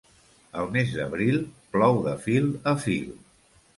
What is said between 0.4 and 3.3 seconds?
Al mes d'abril, plou de fil a fil.